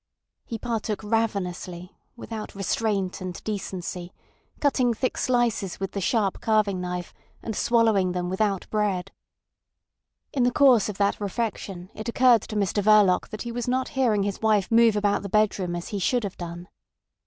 [0.45, 4.11] He partook ravenously, without restraint and decency,
[4.59, 9.11] cutting thick slices with the sharp carving knife, and swallowing them without bread.
[10.33, 13.89] In the course of that refection it occurred to Mr Verloc that he was not
[13.89, 16.67] hearing his wife move about the bedroom as he should have done.